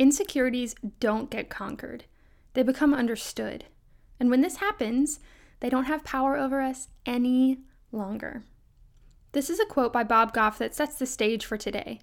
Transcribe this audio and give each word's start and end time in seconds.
Insecurities 0.00 0.74
don't 0.98 1.28
get 1.28 1.50
conquered, 1.50 2.04
they 2.54 2.62
become 2.62 2.94
understood. 2.94 3.66
And 4.18 4.30
when 4.30 4.40
this 4.40 4.56
happens, 4.56 5.20
they 5.60 5.68
don't 5.68 5.84
have 5.84 6.04
power 6.04 6.38
over 6.38 6.62
us 6.62 6.88
any 7.04 7.58
longer. 7.92 8.42
This 9.32 9.50
is 9.50 9.60
a 9.60 9.66
quote 9.66 9.92
by 9.92 10.04
Bob 10.04 10.32
Goff 10.32 10.56
that 10.56 10.74
sets 10.74 10.96
the 10.96 11.04
stage 11.04 11.44
for 11.44 11.58
today. 11.58 12.00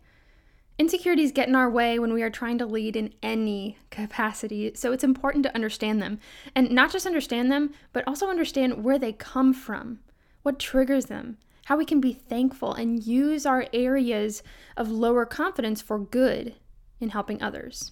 Insecurities 0.77 1.31
get 1.31 1.47
in 1.47 1.55
our 1.55 1.71
way 1.71 1.97
when 1.97 2.13
we 2.13 2.21
are 2.21 2.29
trying 2.29 2.59
to 2.59 2.67
lead 2.67 2.95
in 2.95 3.15
any 3.23 3.79
capacity, 3.89 4.71
so 4.75 4.91
it's 4.91 5.03
important 5.03 5.41
to 5.45 5.55
understand 5.55 5.99
them. 5.99 6.19
And 6.53 6.69
not 6.69 6.91
just 6.91 7.07
understand 7.07 7.51
them, 7.51 7.73
but 7.93 8.07
also 8.07 8.29
understand 8.29 8.83
where 8.83 8.99
they 8.99 9.11
come 9.11 9.55
from, 9.55 10.01
what 10.43 10.59
triggers 10.59 11.07
them, 11.07 11.39
how 11.65 11.77
we 11.77 11.83
can 11.83 11.99
be 11.99 12.13
thankful 12.13 12.73
and 12.73 13.03
use 13.03 13.47
our 13.47 13.65
areas 13.73 14.43
of 14.77 14.91
lower 14.91 15.25
confidence 15.25 15.81
for 15.81 15.97
good 15.97 16.53
in 16.99 17.09
helping 17.09 17.41
others. 17.41 17.91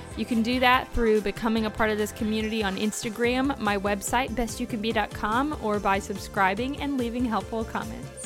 You 0.17 0.25
can 0.25 0.41
do 0.41 0.59
that 0.59 0.91
through 0.93 1.21
becoming 1.21 1.65
a 1.65 1.69
part 1.69 1.89
of 1.89 1.97
this 1.97 2.11
community 2.11 2.63
on 2.63 2.75
Instagram, 2.77 3.57
my 3.59 3.77
website, 3.77 4.29
bestyoucanbe.com, 4.31 5.57
or 5.63 5.79
by 5.79 5.99
subscribing 5.99 6.81
and 6.81 6.97
leaving 6.97 7.25
helpful 7.25 7.63
comments. 7.63 8.21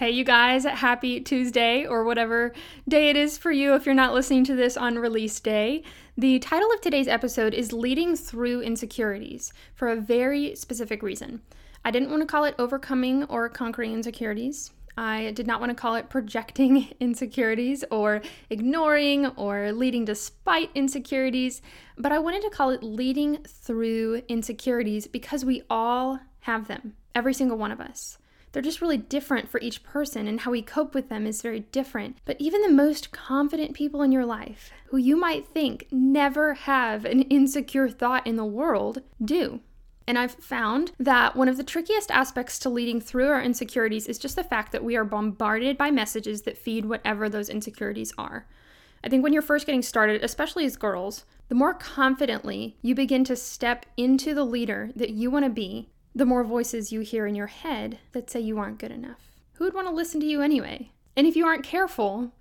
Hey, 0.00 0.12
you 0.12 0.24
guys, 0.24 0.64
happy 0.64 1.20
Tuesday 1.20 1.84
or 1.84 2.04
whatever 2.04 2.54
day 2.88 3.10
it 3.10 3.16
is 3.16 3.36
for 3.36 3.52
you 3.52 3.74
if 3.74 3.84
you're 3.84 3.94
not 3.94 4.14
listening 4.14 4.44
to 4.44 4.56
this 4.56 4.78
on 4.78 4.98
release 4.98 5.38
day. 5.40 5.82
The 6.20 6.38
title 6.38 6.70
of 6.70 6.82
today's 6.82 7.08
episode 7.08 7.54
is 7.54 7.72
Leading 7.72 8.14
Through 8.14 8.60
Insecurities 8.60 9.54
for 9.72 9.88
a 9.88 9.96
very 9.96 10.54
specific 10.54 11.02
reason. 11.02 11.40
I 11.82 11.90
didn't 11.90 12.10
want 12.10 12.20
to 12.20 12.26
call 12.26 12.44
it 12.44 12.54
overcoming 12.58 13.24
or 13.24 13.48
conquering 13.48 13.94
insecurities. 13.94 14.70
I 14.98 15.30
did 15.30 15.46
not 15.46 15.60
want 15.60 15.70
to 15.70 15.74
call 15.74 15.94
it 15.94 16.10
projecting 16.10 16.88
insecurities 17.00 17.84
or 17.90 18.20
ignoring 18.50 19.28
or 19.28 19.72
leading 19.72 20.04
despite 20.04 20.68
insecurities, 20.74 21.62
but 21.96 22.12
I 22.12 22.18
wanted 22.18 22.42
to 22.42 22.50
call 22.50 22.68
it 22.68 22.82
leading 22.82 23.38
through 23.44 24.20
insecurities 24.28 25.06
because 25.06 25.46
we 25.46 25.62
all 25.70 26.20
have 26.40 26.68
them, 26.68 26.96
every 27.14 27.32
single 27.32 27.56
one 27.56 27.72
of 27.72 27.80
us. 27.80 28.18
They're 28.52 28.62
just 28.62 28.80
really 28.80 28.96
different 28.96 29.48
for 29.48 29.60
each 29.60 29.82
person, 29.82 30.26
and 30.26 30.40
how 30.40 30.50
we 30.50 30.62
cope 30.62 30.94
with 30.94 31.08
them 31.08 31.26
is 31.26 31.42
very 31.42 31.60
different. 31.60 32.18
But 32.24 32.36
even 32.40 32.62
the 32.62 32.68
most 32.68 33.12
confident 33.12 33.74
people 33.74 34.02
in 34.02 34.10
your 34.10 34.26
life, 34.26 34.70
who 34.86 34.96
you 34.96 35.16
might 35.16 35.46
think 35.46 35.86
never 35.92 36.54
have 36.54 37.04
an 37.04 37.22
insecure 37.22 37.88
thought 37.88 38.26
in 38.26 38.36
the 38.36 38.44
world, 38.44 39.02
do. 39.24 39.60
And 40.06 40.18
I've 40.18 40.34
found 40.34 40.90
that 40.98 41.36
one 41.36 41.48
of 41.48 41.56
the 41.56 41.62
trickiest 41.62 42.10
aspects 42.10 42.58
to 42.60 42.68
leading 42.68 43.00
through 43.00 43.28
our 43.28 43.40
insecurities 43.40 44.08
is 44.08 44.18
just 44.18 44.34
the 44.34 44.42
fact 44.42 44.72
that 44.72 44.82
we 44.82 44.96
are 44.96 45.04
bombarded 45.04 45.78
by 45.78 45.92
messages 45.92 46.42
that 46.42 46.58
feed 46.58 46.86
whatever 46.86 47.28
those 47.28 47.48
insecurities 47.48 48.12
are. 48.18 48.48
I 49.04 49.08
think 49.08 49.22
when 49.22 49.32
you're 49.32 49.42
first 49.42 49.66
getting 49.66 49.82
started, 49.82 50.24
especially 50.24 50.64
as 50.64 50.76
girls, 50.76 51.24
the 51.48 51.54
more 51.54 51.74
confidently 51.74 52.76
you 52.82 52.96
begin 52.96 53.22
to 53.24 53.36
step 53.36 53.86
into 53.96 54.34
the 54.34 54.44
leader 54.44 54.90
that 54.96 55.10
you 55.10 55.30
want 55.30 55.44
to 55.44 55.50
be, 55.50 55.90
the 56.14 56.26
more 56.26 56.44
voices 56.44 56.92
you 56.92 57.00
hear 57.00 57.26
in 57.26 57.34
your 57.34 57.46
head 57.46 57.98
that 58.12 58.30
say 58.30 58.40
you 58.40 58.58
aren't 58.58 58.78
good 58.78 58.92
enough. 58.92 59.20
Who 59.54 59.64
would 59.64 59.74
want 59.74 59.86
to 59.88 59.94
listen 59.94 60.20
to 60.20 60.26
you 60.26 60.40
anyway? 60.40 60.92
And 61.16 61.26
if 61.26 61.36
you 61.36 61.46
aren't 61.46 61.64
careful, 61.64 62.32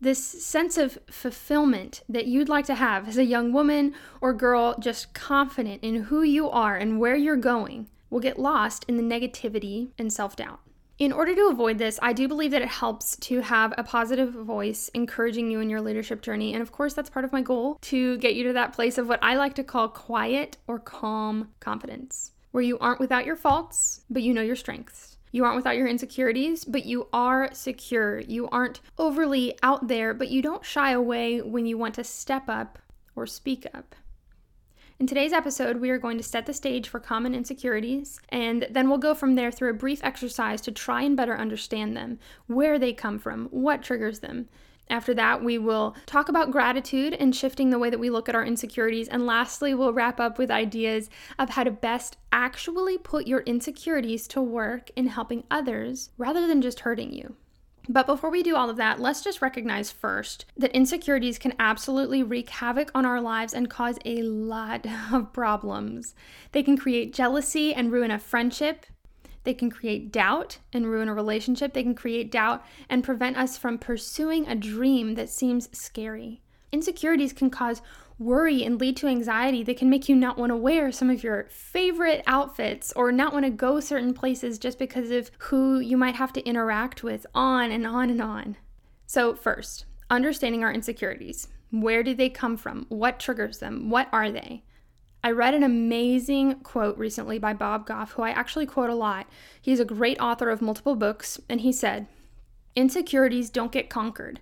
this 0.00 0.22
sense 0.22 0.76
of 0.76 0.98
fulfillment 1.10 2.02
that 2.08 2.26
you'd 2.26 2.48
like 2.48 2.66
to 2.66 2.74
have 2.74 3.08
as 3.08 3.16
a 3.16 3.24
young 3.24 3.52
woman 3.52 3.94
or 4.20 4.32
girl, 4.32 4.76
just 4.78 5.14
confident 5.14 5.82
in 5.82 6.04
who 6.04 6.22
you 6.22 6.50
are 6.50 6.76
and 6.76 7.00
where 7.00 7.16
you're 7.16 7.36
going, 7.36 7.88
will 8.10 8.20
get 8.20 8.38
lost 8.38 8.84
in 8.88 8.96
the 8.96 9.02
negativity 9.02 9.90
and 9.98 10.12
self 10.12 10.36
doubt. 10.36 10.60
In 10.98 11.12
order 11.12 11.34
to 11.34 11.48
avoid 11.48 11.76
this, 11.76 11.98
I 12.00 12.14
do 12.14 12.26
believe 12.26 12.52
that 12.52 12.62
it 12.62 12.68
helps 12.68 13.16
to 13.16 13.40
have 13.40 13.74
a 13.76 13.84
positive 13.84 14.32
voice 14.32 14.88
encouraging 14.94 15.50
you 15.50 15.60
in 15.60 15.68
your 15.68 15.82
leadership 15.82 16.22
journey. 16.22 16.54
And 16.54 16.62
of 16.62 16.72
course, 16.72 16.94
that's 16.94 17.10
part 17.10 17.26
of 17.26 17.32
my 17.32 17.42
goal 17.42 17.76
to 17.82 18.16
get 18.16 18.34
you 18.34 18.44
to 18.44 18.54
that 18.54 18.72
place 18.72 18.96
of 18.96 19.06
what 19.06 19.22
I 19.22 19.36
like 19.36 19.54
to 19.56 19.64
call 19.64 19.88
quiet 19.88 20.56
or 20.66 20.78
calm 20.78 21.48
confidence, 21.60 22.32
where 22.56 22.64
you 22.64 22.78
aren't 22.78 23.00
without 23.00 23.26
your 23.26 23.36
faults, 23.36 24.00
but 24.08 24.22
you 24.22 24.32
know 24.32 24.40
your 24.40 24.56
strengths. 24.56 25.18
You 25.30 25.44
aren't 25.44 25.56
without 25.56 25.76
your 25.76 25.88
insecurities, 25.88 26.64
but 26.64 26.86
you 26.86 27.06
are 27.12 27.50
secure. 27.52 28.20
You 28.20 28.48
aren't 28.48 28.80
overly 28.96 29.58
out 29.62 29.88
there, 29.88 30.14
but 30.14 30.30
you 30.30 30.40
don't 30.40 30.64
shy 30.64 30.92
away 30.92 31.42
when 31.42 31.66
you 31.66 31.76
want 31.76 31.96
to 31.96 32.02
step 32.02 32.44
up 32.48 32.78
or 33.14 33.26
speak 33.26 33.66
up. 33.74 33.94
In 34.98 35.06
today's 35.06 35.34
episode, 35.34 35.82
we 35.82 35.90
are 35.90 35.98
going 35.98 36.16
to 36.16 36.22
set 36.22 36.46
the 36.46 36.54
stage 36.54 36.88
for 36.88 36.98
common 36.98 37.34
insecurities, 37.34 38.20
and 38.30 38.66
then 38.70 38.88
we'll 38.88 38.96
go 38.96 39.14
from 39.14 39.34
there 39.34 39.52
through 39.52 39.68
a 39.68 39.74
brief 39.74 40.02
exercise 40.02 40.62
to 40.62 40.72
try 40.72 41.02
and 41.02 41.14
better 41.14 41.36
understand 41.36 41.94
them, 41.94 42.18
where 42.46 42.78
they 42.78 42.94
come 42.94 43.18
from, 43.18 43.48
what 43.50 43.82
triggers 43.82 44.20
them, 44.20 44.48
after 44.88 45.14
that, 45.14 45.42
we 45.42 45.58
will 45.58 45.96
talk 46.06 46.28
about 46.28 46.52
gratitude 46.52 47.14
and 47.14 47.34
shifting 47.34 47.70
the 47.70 47.78
way 47.78 47.90
that 47.90 47.98
we 47.98 48.10
look 48.10 48.28
at 48.28 48.34
our 48.34 48.44
insecurities. 48.44 49.08
And 49.08 49.26
lastly, 49.26 49.74
we'll 49.74 49.92
wrap 49.92 50.20
up 50.20 50.38
with 50.38 50.50
ideas 50.50 51.10
of 51.38 51.50
how 51.50 51.64
to 51.64 51.70
best 51.70 52.16
actually 52.32 52.96
put 52.98 53.26
your 53.26 53.40
insecurities 53.40 54.28
to 54.28 54.40
work 54.40 54.90
in 54.94 55.08
helping 55.08 55.44
others 55.50 56.10
rather 56.18 56.46
than 56.46 56.62
just 56.62 56.80
hurting 56.80 57.12
you. 57.12 57.34
But 57.88 58.06
before 58.06 58.30
we 58.30 58.42
do 58.42 58.56
all 58.56 58.68
of 58.68 58.76
that, 58.78 58.98
let's 58.98 59.22
just 59.22 59.40
recognize 59.40 59.92
first 59.92 60.44
that 60.56 60.72
insecurities 60.72 61.38
can 61.38 61.54
absolutely 61.58 62.22
wreak 62.22 62.50
havoc 62.50 62.90
on 62.94 63.06
our 63.06 63.20
lives 63.20 63.54
and 63.54 63.70
cause 63.70 63.98
a 64.04 64.22
lot 64.22 64.86
of 65.12 65.32
problems. 65.32 66.14
They 66.52 66.62
can 66.62 66.76
create 66.76 67.14
jealousy 67.14 67.74
and 67.74 67.92
ruin 67.92 68.10
a 68.10 68.18
friendship. 68.18 68.86
They 69.46 69.54
can 69.54 69.70
create 69.70 70.10
doubt 70.10 70.58
and 70.72 70.90
ruin 70.90 71.08
a 71.08 71.14
relationship. 71.14 71.72
They 71.72 71.84
can 71.84 71.94
create 71.94 72.32
doubt 72.32 72.64
and 72.90 73.04
prevent 73.04 73.36
us 73.36 73.56
from 73.56 73.78
pursuing 73.78 74.48
a 74.48 74.56
dream 74.56 75.14
that 75.14 75.30
seems 75.30 75.68
scary. 75.70 76.42
Insecurities 76.72 77.32
can 77.32 77.48
cause 77.48 77.80
worry 78.18 78.64
and 78.64 78.80
lead 78.80 78.96
to 78.96 79.06
anxiety 79.06 79.62
that 79.62 79.76
can 79.76 79.88
make 79.88 80.08
you 80.08 80.16
not 80.16 80.36
want 80.36 80.50
to 80.50 80.56
wear 80.56 80.90
some 80.90 81.10
of 81.10 81.22
your 81.22 81.46
favorite 81.48 82.24
outfits 82.26 82.92
or 82.96 83.12
not 83.12 83.32
want 83.32 83.44
to 83.44 83.50
go 83.50 83.78
certain 83.78 84.12
places 84.12 84.58
just 84.58 84.80
because 84.80 85.12
of 85.12 85.30
who 85.38 85.78
you 85.78 85.96
might 85.96 86.16
have 86.16 86.32
to 86.32 86.44
interact 86.44 87.04
with, 87.04 87.24
on 87.32 87.70
and 87.70 87.86
on 87.86 88.10
and 88.10 88.20
on. 88.20 88.56
So, 89.06 89.36
first, 89.36 89.84
understanding 90.10 90.64
our 90.64 90.72
insecurities. 90.72 91.46
Where 91.70 92.02
do 92.02 92.16
they 92.16 92.30
come 92.30 92.56
from? 92.56 92.86
What 92.88 93.20
triggers 93.20 93.58
them? 93.58 93.90
What 93.90 94.08
are 94.12 94.32
they? 94.32 94.64
I 95.26 95.32
read 95.32 95.54
an 95.54 95.64
amazing 95.64 96.60
quote 96.60 96.96
recently 96.96 97.36
by 97.40 97.52
Bob 97.52 97.84
Goff, 97.84 98.12
who 98.12 98.22
I 98.22 98.30
actually 98.30 98.64
quote 98.64 98.90
a 98.90 98.94
lot. 98.94 99.26
He's 99.60 99.80
a 99.80 99.84
great 99.84 100.20
author 100.20 100.50
of 100.50 100.62
multiple 100.62 100.94
books, 100.94 101.40
and 101.48 101.62
he 101.62 101.72
said, 101.72 102.06
Insecurities 102.76 103.50
don't 103.50 103.72
get 103.72 103.90
conquered. 103.90 104.38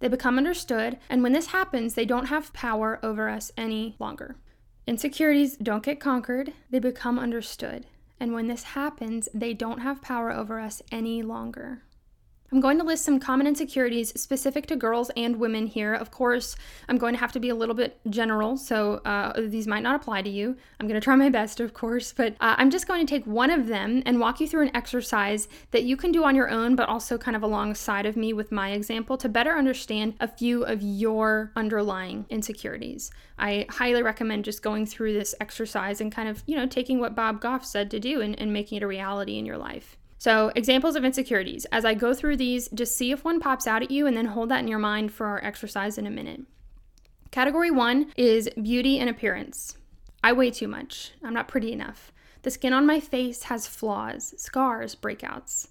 They 0.00 0.08
become 0.08 0.36
understood, 0.36 0.98
and 1.08 1.22
when 1.22 1.34
this 1.34 1.52
happens, 1.52 1.94
they 1.94 2.04
don't 2.04 2.26
have 2.26 2.52
power 2.52 2.98
over 3.00 3.28
us 3.28 3.52
any 3.56 3.94
longer. 4.00 4.34
Insecurities 4.88 5.56
don't 5.56 5.84
get 5.84 6.00
conquered, 6.00 6.52
they 6.68 6.80
become 6.80 7.16
understood. 7.16 7.86
And 8.18 8.34
when 8.34 8.48
this 8.48 8.64
happens, 8.64 9.28
they 9.32 9.54
don't 9.54 9.82
have 9.82 10.02
power 10.02 10.32
over 10.32 10.58
us 10.58 10.82
any 10.90 11.22
longer. 11.22 11.82
I'm 12.54 12.60
going 12.60 12.78
to 12.78 12.84
list 12.84 13.04
some 13.04 13.18
common 13.18 13.48
insecurities 13.48 14.12
specific 14.14 14.66
to 14.66 14.76
girls 14.76 15.10
and 15.16 15.40
women 15.40 15.66
here. 15.66 15.92
Of 15.92 16.12
course, 16.12 16.54
I'm 16.88 16.98
going 16.98 17.14
to 17.14 17.18
have 17.18 17.32
to 17.32 17.40
be 17.40 17.48
a 17.48 17.54
little 17.56 17.74
bit 17.74 17.98
general, 18.08 18.56
so 18.56 19.00
uh, 19.04 19.32
these 19.40 19.66
might 19.66 19.82
not 19.82 19.96
apply 19.96 20.22
to 20.22 20.30
you. 20.30 20.56
I'm 20.78 20.86
going 20.86 21.00
to 21.00 21.04
try 21.04 21.16
my 21.16 21.30
best, 21.30 21.58
of 21.58 21.74
course, 21.74 22.12
but 22.12 22.34
uh, 22.34 22.54
I'm 22.56 22.70
just 22.70 22.86
going 22.86 23.04
to 23.04 23.10
take 23.12 23.26
one 23.26 23.50
of 23.50 23.66
them 23.66 24.04
and 24.06 24.20
walk 24.20 24.38
you 24.38 24.46
through 24.46 24.62
an 24.62 24.76
exercise 24.76 25.48
that 25.72 25.82
you 25.82 25.96
can 25.96 26.12
do 26.12 26.22
on 26.22 26.36
your 26.36 26.48
own, 26.48 26.76
but 26.76 26.88
also 26.88 27.18
kind 27.18 27.36
of 27.36 27.42
alongside 27.42 28.06
of 28.06 28.16
me 28.16 28.32
with 28.32 28.52
my 28.52 28.70
example 28.70 29.16
to 29.16 29.28
better 29.28 29.58
understand 29.58 30.14
a 30.20 30.28
few 30.28 30.62
of 30.62 30.80
your 30.80 31.50
underlying 31.56 32.24
insecurities. 32.30 33.10
I 33.36 33.66
highly 33.68 34.04
recommend 34.04 34.44
just 34.44 34.62
going 34.62 34.86
through 34.86 35.14
this 35.14 35.34
exercise 35.40 36.00
and 36.00 36.12
kind 36.12 36.28
of, 36.28 36.44
you 36.46 36.54
know, 36.54 36.68
taking 36.68 37.00
what 37.00 37.16
Bob 37.16 37.40
Goff 37.40 37.66
said 37.66 37.90
to 37.90 37.98
do 37.98 38.20
and, 38.20 38.38
and 38.38 38.52
making 38.52 38.76
it 38.76 38.84
a 38.84 38.86
reality 38.86 39.38
in 39.38 39.44
your 39.44 39.58
life. 39.58 39.96
So, 40.18 40.52
examples 40.54 40.96
of 40.96 41.04
insecurities. 41.04 41.66
As 41.66 41.84
I 41.84 41.94
go 41.94 42.14
through 42.14 42.36
these, 42.36 42.68
just 42.72 42.96
see 42.96 43.10
if 43.10 43.24
one 43.24 43.40
pops 43.40 43.66
out 43.66 43.82
at 43.82 43.90
you 43.90 44.06
and 44.06 44.16
then 44.16 44.26
hold 44.26 44.48
that 44.48 44.60
in 44.60 44.68
your 44.68 44.78
mind 44.78 45.12
for 45.12 45.26
our 45.26 45.44
exercise 45.44 45.98
in 45.98 46.06
a 46.06 46.10
minute. 46.10 46.42
Category 47.30 47.70
one 47.70 48.12
is 48.16 48.48
beauty 48.60 48.98
and 48.98 49.10
appearance. 49.10 49.76
I 50.22 50.32
weigh 50.32 50.50
too 50.50 50.68
much. 50.68 51.12
I'm 51.22 51.34
not 51.34 51.48
pretty 51.48 51.72
enough. 51.72 52.12
The 52.42 52.50
skin 52.50 52.72
on 52.72 52.86
my 52.86 53.00
face 53.00 53.44
has 53.44 53.66
flaws, 53.66 54.34
scars, 54.36 54.94
breakouts. 54.94 55.68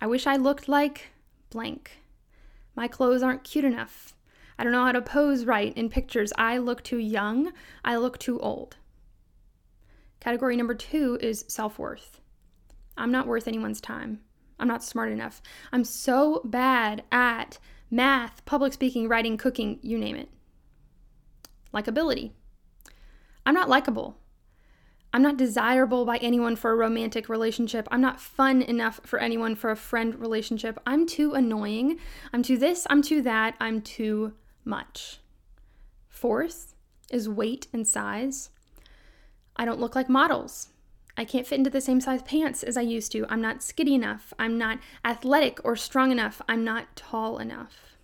I 0.00 0.06
wish 0.06 0.26
I 0.26 0.36
looked 0.36 0.68
like 0.68 1.10
blank. 1.50 1.98
My 2.74 2.88
clothes 2.88 3.22
aren't 3.22 3.44
cute 3.44 3.64
enough. 3.64 4.14
I 4.58 4.64
don't 4.64 4.72
know 4.72 4.84
how 4.84 4.92
to 4.92 5.00
pose 5.00 5.44
right 5.44 5.72
in 5.76 5.88
pictures. 5.88 6.32
I 6.36 6.58
look 6.58 6.82
too 6.82 6.98
young. 6.98 7.52
I 7.84 7.96
look 7.96 8.18
too 8.18 8.40
old. 8.40 8.76
Category 10.20 10.56
number 10.56 10.74
two 10.74 11.18
is 11.20 11.44
self 11.48 11.78
worth. 11.78 12.20
I'm 12.98 13.12
not 13.12 13.26
worth 13.26 13.48
anyone's 13.48 13.80
time. 13.80 14.20
I'm 14.58 14.68
not 14.68 14.82
smart 14.82 15.12
enough. 15.12 15.40
I'm 15.72 15.84
so 15.84 16.42
bad 16.44 17.04
at 17.12 17.58
math, 17.90 18.44
public 18.44 18.72
speaking, 18.72 19.08
writing, 19.08 19.36
cooking, 19.36 19.78
you 19.82 19.98
name 19.98 20.16
it. 20.16 20.28
Likability. 21.72 22.32
I'm 23.46 23.54
not 23.54 23.68
likable. 23.68 24.18
I'm 25.12 25.22
not 25.22 25.38
desirable 25.38 26.04
by 26.04 26.18
anyone 26.18 26.54
for 26.54 26.70
a 26.70 26.76
romantic 26.76 27.28
relationship. 27.28 27.88
I'm 27.90 28.00
not 28.00 28.20
fun 28.20 28.60
enough 28.60 29.00
for 29.04 29.18
anyone 29.18 29.54
for 29.54 29.70
a 29.70 29.76
friend 29.76 30.14
relationship. 30.20 30.78
I'm 30.86 31.06
too 31.06 31.32
annoying. 31.32 31.98
I'm 32.32 32.42
too 32.42 32.58
this, 32.58 32.86
I'm 32.90 33.00
too 33.00 33.22
that, 33.22 33.54
I'm 33.58 33.80
too 33.80 34.34
much. 34.64 35.20
Fourth 36.10 36.74
is 37.10 37.28
weight 37.28 37.68
and 37.72 37.86
size. 37.86 38.50
I 39.56 39.64
don't 39.64 39.80
look 39.80 39.94
like 39.94 40.10
models. 40.10 40.68
I 41.18 41.24
can't 41.24 41.46
fit 41.46 41.58
into 41.58 41.68
the 41.68 41.80
same 41.80 42.00
size 42.00 42.22
pants 42.22 42.62
as 42.62 42.76
I 42.76 42.82
used 42.82 43.10
to. 43.10 43.26
I'm 43.28 43.40
not 43.40 43.60
skinny 43.60 43.96
enough. 43.96 44.32
I'm 44.38 44.56
not 44.56 44.78
athletic 45.04 45.60
or 45.64 45.74
strong 45.74 46.12
enough. 46.12 46.40
I'm 46.48 46.62
not 46.62 46.94
tall 46.94 47.38
enough. 47.38 47.96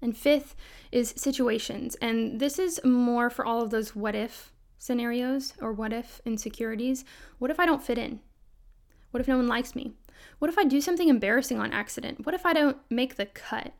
And 0.00 0.16
fifth 0.16 0.54
is 0.92 1.12
situations. 1.16 1.96
And 1.96 2.38
this 2.38 2.60
is 2.60 2.80
more 2.84 3.28
for 3.28 3.44
all 3.44 3.60
of 3.60 3.70
those 3.70 3.96
what 3.96 4.14
if 4.14 4.52
scenarios 4.78 5.54
or 5.60 5.72
what 5.72 5.92
if 5.92 6.20
insecurities. 6.24 7.04
What 7.40 7.50
if 7.50 7.58
I 7.58 7.66
don't 7.66 7.82
fit 7.82 7.98
in? 7.98 8.20
What 9.10 9.20
if 9.20 9.26
no 9.26 9.36
one 9.36 9.48
likes 9.48 9.74
me? 9.74 9.94
What 10.38 10.48
if 10.48 10.56
I 10.56 10.64
do 10.64 10.80
something 10.80 11.08
embarrassing 11.08 11.58
on 11.58 11.72
accident? 11.72 12.24
What 12.24 12.36
if 12.36 12.46
I 12.46 12.52
don't 12.52 12.76
make 12.88 13.16
the 13.16 13.26
cut? 13.26 13.72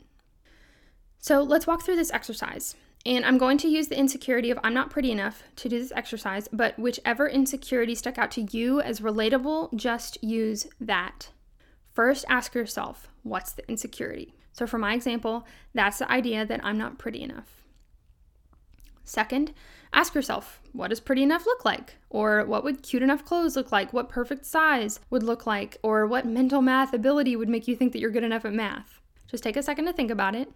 So 1.19 1.45
let's 1.45 1.67
walk 1.67 1.83
through 1.83 1.97
this 1.97 2.13
exercise. 2.13 2.75
And 3.07 3.25
I'm 3.25 3.37
going 3.37 3.59
to 3.59 3.69
use 3.69 3.89
the 3.89 3.99
insecurity 3.99 4.51
of 4.51 4.59
I'm 4.65 4.73
not 4.73 4.89
pretty 4.91 5.11
enough 5.11 5.43
to 5.57 5.69
do 5.69 5.79
this 5.79 5.93
exercise, 5.95 6.49
but 6.51 6.79
whichever 6.79 7.29
insecurity 7.29 7.95
stuck 7.95 8.17
out 8.17 8.31
to 8.33 8.43
you 8.51 8.81
as 8.81 9.01
relatable, 9.01 9.75
just 9.75 10.23
use 10.23 10.67
that. 10.81 11.29
First, 11.93 12.25
ask 12.31 12.55
yourself, 12.55 13.09
what's 13.23 13.53
the 13.53 13.69
insecurity? 13.69 14.35
So, 14.53 14.67
for 14.67 14.79
my 14.79 14.95
example, 14.95 15.47
that's 15.75 15.99
the 15.99 16.11
idea 16.11 16.47
that 16.47 16.65
I'm 16.65 16.79
not 16.79 16.99
pretty 16.99 17.23
enough. 17.23 17.65
Second, 19.05 19.53
ask 19.93 20.15
yourself, 20.15 20.63
what 20.73 20.89
does 20.89 21.01
pretty 21.01 21.23
enough 21.23 21.45
look 21.45 21.65
like? 21.65 21.97
Or 22.09 22.45
what 22.47 22.65
would 22.65 22.83
cute 22.83 23.03
enough 23.03 23.25
clothes 23.25 23.55
look 23.55 23.71
like? 23.71 23.93
What 23.93 24.09
perfect 24.09 24.47
size 24.47 24.99
would 25.11 25.23
look 25.23 25.47
like? 25.47 25.77
Or 25.83 26.07
what 26.07 26.25
mental 26.25 26.63
math 26.63 26.95
ability 26.95 27.37
would 27.37 27.51
make 27.51 27.69
you 27.69 27.77
think 27.77 27.93
that 27.93 27.99
you're 27.99 28.11
good 28.11 28.25
enough 28.25 28.47
at 28.47 28.55
math? 28.55 29.01
Just 29.27 29.45
take 29.45 29.59
a 29.59 29.63
second 29.63 29.85
to 29.87 29.93
think 29.93 30.11
about 30.11 30.35
it. 30.35 30.51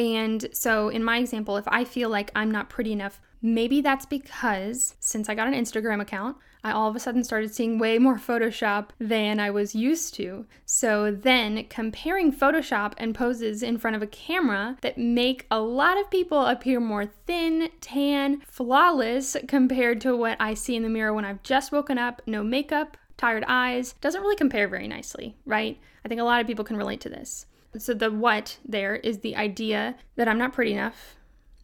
And 0.00 0.48
so, 0.54 0.88
in 0.88 1.04
my 1.04 1.18
example, 1.18 1.58
if 1.58 1.68
I 1.68 1.84
feel 1.84 2.08
like 2.08 2.30
I'm 2.34 2.50
not 2.50 2.70
pretty 2.70 2.90
enough, 2.90 3.20
maybe 3.42 3.82
that's 3.82 4.06
because 4.06 4.94
since 4.98 5.28
I 5.28 5.34
got 5.34 5.46
an 5.46 5.52
Instagram 5.52 6.00
account, 6.00 6.38
I 6.64 6.72
all 6.72 6.88
of 6.88 6.96
a 6.96 7.00
sudden 7.00 7.22
started 7.22 7.54
seeing 7.54 7.78
way 7.78 7.98
more 7.98 8.16
Photoshop 8.28 8.88
than 8.98 9.38
I 9.38 9.50
was 9.50 9.74
used 9.74 10.14
to. 10.14 10.46
So 10.64 11.10
then 11.10 11.66
comparing 11.68 12.32
Photoshop 12.32 12.94
and 12.96 13.14
poses 13.14 13.62
in 13.62 13.76
front 13.76 13.94
of 13.94 14.00
a 14.00 14.06
camera 14.06 14.78
that 14.80 14.96
make 14.96 15.46
a 15.50 15.60
lot 15.60 16.00
of 16.00 16.10
people 16.10 16.46
appear 16.46 16.80
more 16.80 17.04
thin, 17.04 17.68
tan, 17.82 18.40
flawless 18.46 19.36
compared 19.48 20.00
to 20.00 20.16
what 20.16 20.38
I 20.40 20.54
see 20.54 20.76
in 20.76 20.82
the 20.82 20.88
mirror 20.88 21.12
when 21.12 21.26
I've 21.26 21.42
just 21.42 21.72
woken 21.72 21.98
up, 21.98 22.22
no 22.24 22.42
makeup, 22.42 22.96
tired 23.18 23.44
eyes, 23.46 23.96
doesn't 24.00 24.22
really 24.22 24.36
compare 24.36 24.66
very 24.66 24.88
nicely, 24.88 25.36
right? 25.44 25.78
I 26.06 26.08
think 26.08 26.22
a 26.22 26.24
lot 26.24 26.40
of 26.40 26.46
people 26.46 26.64
can 26.64 26.78
relate 26.78 27.02
to 27.02 27.10
this. 27.10 27.44
So 27.78 27.94
the 27.94 28.10
what 28.10 28.58
there 28.64 28.96
is 28.96 29.18
the 29.18 29.36
idea 29.36 29.96
that 30.16 30.28
I'm 30.28 30.38
not 30.38 30.52
pretty 30.52 30.72
enough. 30.72 31.16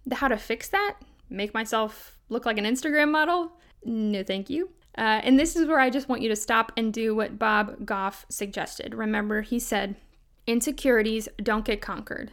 The 0.06 0.16
how 0.16 0.28
to 0.28 0.36
fix 0.36 0.68
that? 0.68 0.96
Make 1.28 1.52
myself 1.52 2.18
look 2.28 2.46
like 2.46 2.58
an 2.58 2.64
Instagram 2.64 3.10
model? 3.10 3.52
No, 3.84 4.22
thank 4.22 4.48
you. 4.48 4.70
Uh, 4.96 5.20
and 5.22 5.38
this 5.38 5.56
is 5.56 5.66
where 5.66 5.80
I 5.80 5.90
just 5.90 6.08
want 6.08 6.22
you 6.22 6.28
to 6.28 6.36
stop 6.36 6.72
and 6.76 6.92
do 6.92 7.14
what 7.14 7.38
Bob 7.38 7.84
Goff 7.84 8.24
suggested. 8.28 8.94
Remember, 8.94 9.42
he 9.42 9.58
said, 9.58 9.96
insecurities 10.46 11.28
don't 11.42 11.64
get 11.64 11.80
conquered. 11.80 12.30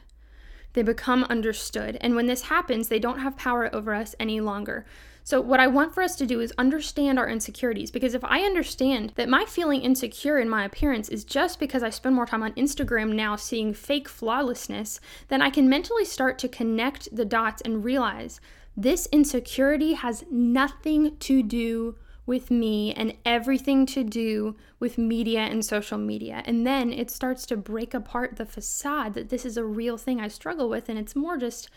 They 0.74 0.82
become 0.82 1.26
understood. 1.26 1.98
And 2.00 2.16
when 2.16 2.28
this 2.28 2.44
happens, 2.44 2.88
they 2.88 3.00
don't 3.00 3.20
have 3.20 3.38
power 3.38 3.74
over 3.76 3.94
us 3.94 4.16
any 4.20 4.40
longer. 4.40 4.86
So, 5.26 5.40
what 5.40 5.62
I 5.62 5.68
want 5.68 5.94
for 5.94 6.04
us 6.04 6.18
to 6.18 6.26
do 6.26 6.42
is 6.42 6.54
understand 6.58 7.18
our 7.18 7.30
insecurities 7.30 7.92
because 7.92 8.14
if 8.14 8.24
I 8.26 8.42
understand 8.42 9.14
that 9.16 9.30
my 9.30 9.46
feeling 9.46 9.82
insecure 9.82 10.38
in 10.38 10.50
my 10.50 10.66
appearance 10.66 11.08
is 11.08 11.24
just 11.24 11.60
because 11.60 11.82
I 11.82 11.92
spend 11.92 12.16
more 12.16 12.26
time 12.26 12.44
on 12.44 12.52
Instagram 12.54 13.14
now 13.14 13.38
seeing 13.38 13.74
fake 13.74 14.10
flawlessness, 14.10 15.00
then 15.30 15.42
I 15.42 15.50
can 15.50 15.70
mentally 15.70 16.04
start 16.04 16.38
to 16.40 16.50
connect 16.50 17.16
the 17.16 17.24
dots 17.24 17.62
and 17.62 17.86
realize 17.86 18.42
this 18.76 19.08
insecurity 19.12 19.94
has 19.94 20.26
nothing 20.30 21.16
to 21.18 21.42
do 21.42 21.96
with 22.26 22.50
me 22.50 22.94
and 22.94 23.14
everything 23.26 23.86
to 23.86 24.04
do 24.04 24.56
with 24.80 24.98
media 24.98 25.42
and 25.42 25.64
social 25.64 25.98
media. 25.98 26.42
And 26.46 26.66
then 26.66 26.92
it 26.92 27.12
starts 27.12 27.46
to 27.48 27.58
break 27.58 27.94
apart 27.94 28.36
the 28.36 28.46
facade 28.46 29.14
that 29.14 29.30
this 29.30 29.46
is 29.46 29.58
a 29.58 29.66
real 29.66 29.98
thing 29.98 30.20
I 30.20 30.28
struggle 30.28 30.70
with 30.70 30.90
and 30.90 30.98
it's 30.98 31.16
more 31.16 31.38
just 31.38 31.70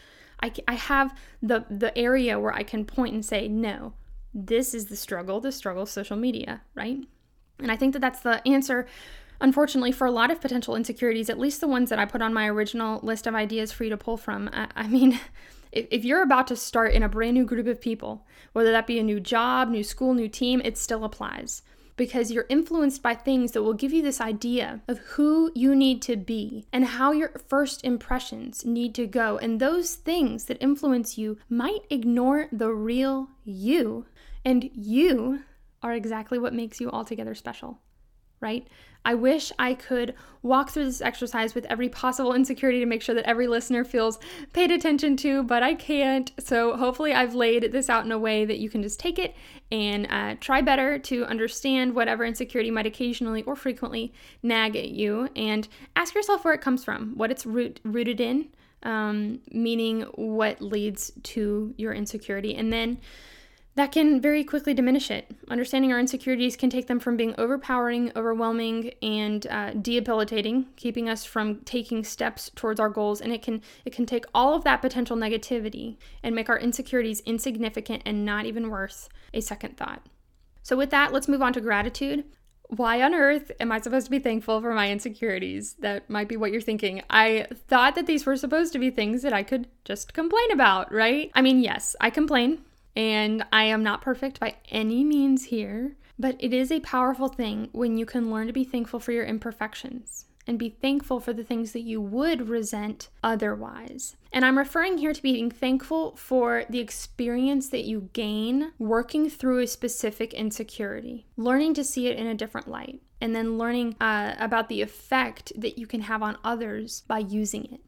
I, 0.42 0.52
I 0.68 0.74
have 0.74 1.16
the 1.42 1.64
the 1.70 1.96
area 1.96 2.38
where 2.38 2.52
I 2.52 2.62
can 2.62 2.84
point 2.84 3.14
and 3.14 3.24
say 3.24 3.48
no 3.48 3.94
this 4.34 4.74
is 4.74 4.86
the 4.86 4.96
struggle 4.96 5.40
the 5.40 5.52
struggle 5.52 5.84
of 5.84 5.88
social 5.88 6.16
media 6.16 6.62
right? 6.74 6.98
And 7.58 7.72
I 7.72 7.76
think 7.76 7.94
that 7.94 8.00
that's 8.00 8.20
the 8.20 8.46
answer 8.46 8.86
unfortunately 9.40 9.92
for 9.92 10.06
a 10.06 10.10
lot 10.10 10.30
of 10.30 10.40
potential 10.40 10.76
insecurities 10.76 11.30
at 11.30 11.38
least 11.38 11.60
the 11.60 11.68
ones 11.68 11.90
that 11.90 11.98
I 11.98 12.04
put 12.04 12.22
on 12.22 12.34
my 12.34 12.48
original 12.48 13.00
list 13.02 13.26
of 13.26 13.34
ideas 13.34 13.72
for 13.72 13.84
you 13.84 13.90
to 13.90 13.96
pull 13.96 14.16
from. 14.16 14.50
I, 14.52 14.68
I 14.74 14.86
mean 14.88 15.18
if, 15.72 15.86
if 15.90 16.04
you're 16.04 16.22
about 16.22 16.46
to 16.48 16.56
start 16.56 16.92
in 16.92 17.02
a 17.02 17.08
brand 17.08 17.34
new 17.34 17.44
group 17.44 17.66
of 17.66 17.80
people 17.80 18.26
whether 18.52 18.70
that 18.72 18.86
be 18.86 18.98
a 18.98 19.02
new 19.02 19.20
job 19.20 19.68
new 19.68 19.84
school 19.84 20.14
new 20.14 20.28
team 20.28 20.60
it 20.64 20.76
still 20.76 21.04
applies 21.04 21.62
because 21.96 22.30
you're 22.30 22.46
influenced 22.48 23.02
by 23.02 23.14
things 23.14 23.52
that 23.52 23.62
will 23.62 23.74
give 23.74 23.92
you 23.92 24.02
this 24.02 24.20
idea 24.20 24.80
of 24.86 24.98
who 24.98 25.50
you 25.54 25.74
need 25.74 26.02
to 26.02 26.16
be 26.16 26.66
and 26.72 26.84
how 26.84 27.12
your 27.12 27.32
first 27.48 27.84
impressions 27.84 28.64
need 28.64 28.94
to 28.94 29.06
go. 29.06 29.38
And 29.38 29.60
those 29.60 29.94
things 29.94 30.44
that 30.44 30.62
influence 30.62 31.18
you 31.18 31.38
might 31.48 31.80
ignore 31.90 32.48
the 32.52 32.70
real 32.70 33.28
you. 33.44 34.06
And 34.44 34.70
you 34.74 35.40
are 35.82 35.92
exactly 35.92 36.38
what 36.38 36.54
makes 36.54 36.80
you 36.80 36.90
altogether 36.90 37.34
special, 37.34 37.80
right? 38.40 38.66
I 39.06 39.14
wish 39.14 39.52
I 39.56 39.74
could 39.74 40.14
walk 40.42 40.70
through 40.70 40.86
this 40.86 41.00
exercise 41.00 41.54
with 41.54 41.64
every 41.66 41.88
possible 41.88 42.32
insecurity 42.34 42.80
to 42.80 42.86
make 42.86 43.02
sure 43.02 43.14
that 43.14 43.26
every 43.26 43.46
listener 43.46 43.84
feels 43.84 44.18
paid 44.52 44.72
attention 44.72 45.16
to, 45.18 45.44
but 45.44 45.62
I 45.62 45.74
can't. 45.74 46.32
So 46.40 46.76
hopefully, 46.76 47.14
I've 47.14 47.34
laid 47.34 47.70
this 47.70 47.88
out 47.88 48.04
in 48.04 48.10
a 48.10 48.18
way 48.18 48.44
that 48.44 48.58
you 48.58 48.68
can 48.68 48.82
just 48.82 48.98
take 48.98 49.18
it 49.20 49.36
and 49.70 50.08
uh, 50.10 50.34
try 50.40 50.60
better 50.60 50.98
to 50.98 51.24
understand 51.26 51.94
whatever 51.94 52.24
insecurity 52.24 52.70
might 52.70 52.86
occasionally 52.86 53.44
or 53.44 53.54
frequently 53.54 54.12
nag 54.42 54.74
at 54.74 54.88
you 54.88 55.28
and 55.36 55.68
ask 55.94 56.14
yourself 56.14 56.44
where 56.44 56.54
it 56.54 56.60
comes 56.60 56.84
from, 56.84 57.16
what 57.16 57.30
it's 57.30 57.46
root, 57.46 57.80
rooted 57.84 58.20
in, 58.20 58.48
um, 58.82 59.40
meaning 59.52 60.02
what 60.16 60.60
leads 60.60 61.12
to 61.22 61.72
your 61.76 61.92
insecurity. 61.92 62.56
And 62.56 62.72
then 62.72 62.98
that 63.76 63.92
can 63.92 64.20
very 64.22 64.42
quickly 64.42 64.72
diminish 64.72 65.10
it. 65.10 65.30
Understanding 65.48 65.92
our 65.92 66.00
insecurities 66.00 66.56
can 66.56 66.70
take 66.70 66.86
them 66.86 66.98
from 66.98 67.16
being 67.16 67.34
overpowering, 67.36 68.10
overwhelming, 68.16 68.92
and 69.02 69.46
uh, 69.48 69.72
debilitating, 69.74 70.66
keeping 70.76 71.10
us 71.10 71.24
from 71.26 71.60
taking 71.60 72.02
steps 72.02 72.50
towards 72.54 72.80
our 72.80 72.88
goals. 72.88 73.20
And 73.20 73.32
it 73.32 73.42
can 73.42 73.60
it 73.84 73.92
can 73.92 74.06
take 74.06 74.24
all 74.34 74.54
of 74.54 74.64
that 74.64 74.80
potential 74.80 75.16
negativity 75.16 75.98
and 76.22 76.34
make 76.34 76.48
our 76.48 76.58
insecurities 76.58 77.20
insignificant 77.20 78.02
and 78.06 78.24
not 78.24 78.46
even 78.46 78.70
worth 78.70 79.10
a 79.34 79.40
second 79.40 79.76
thought. 79.76 80.06
So 80.62 80.76
with 80.76 80.90
that, 80.90 81.12
let's 81.12 81.28
move 81.28 81.42
on 81.42 81.52
to 81.52 81.60
gratitude. 81.60 82.24
Why 82.68 83.02
on 83.02 83.14
earth 83.14 83.52
am 83.60 83.70
I 83.70 83.80
supposed 83.80 84.06
to 84.06 84.10
be 84.10 84.18
thankful 84.18 84.60
for 84.60 84.74
my 84.74 84.90
insecurities? 84.90 85.74
That 85.74 86.10
might 86.10 86.28
be 86.28 86.36
what 86.36 86.50
you're 86.50 86.60
thinking. 86.60 87.02
I 87.10 87.46
thought 87.68 87.94
that 87.94 88.06
these 88.06 88.26
were 88.26 88.36
supposed 88.36 88.72
to 88.72 88.80
be 88.80 88.90
things 88.90 89.22
that 89.22 89.32
I 89.32 89.44
could 89.44 89.68
just 89.84 90.14
complain 90.14 90.50
about, 90.50 90.92
right? 90.92 91.30
I 91.34 91.42
mean, 91.42 91.60
yes, 91.60 91.94
I 92.00 92.10
complain 92.10 92.62
and 92.96 93.44
I 93.52 93.64
am 93.64 93.82
not 93.82 94.00
perfect 94.00 94.40
by 94.40 94.56
any 94.70 95.04
means 95.04 95.44
here, 95.44 95.96
but 96.18 96.36
it 96.38 96.54
is 96.54 96.72
a 96.72 96.80
powerful 96.80 97.28
thing 97.28 97.68
when 97.72 97.98
you 97.98 98.06
can 98.06 98.30
learn 98.30 98.46
to 98.46 98.52
be 98.52 98.64
thankful 98.64 98.98
for 98.98 99.12
your 99.12 99.26
imperfections 99.26 100.24
and 100.46 100.58
be 100.58 100.70
thankful 100.70 101.20
for 101.20 101.32
the 101.32 101.44
things 101.44 101.72
that 101.72 101.80
you 101.80 102.00
would 102.00 102.48
resent 102.48 103.08
otherwise. 103.22 104.16
And 104.32 104.44
I'm 104.44 104.58
referring 104.58 104.98
here 104.98 105.12
to 105.12 105.22
being 105.22 105.50
thankful 105.50 106.14
for 106.16 106.64
the 106.70 106.78
experience 106.78 107.68
that 107.70 107.84
you 107.84 108.10
gain 108.12 108.72
working 108.78 109.28
through 109.28 109.58
a 109.58 109.66
specific 109.66 110.32
insecurity, 110.32 111.26
learning 111.36 111.74
to 111.74 111.84
see 111.84 112.06
it 112.06 112.16
in 112.16 112.26
a 112.26 112.34
different 112.34 112.68
light, 112.68 113.00
and 113.20 113.34
then 113.34 113.58
learning 113.58 113.96
uh, 114.00 114.34
about 114.38 114.68
the 114.68 114.82
effect 114.82 115.52
that 115.56 115.78
you 115.78 115.86
can 115.86 116.02
have 116.02 116.22
on 116.22 116.38
others 116.44 117.02
by 117.08 117.18
using 117.18 117.64
it. 117.72 117.80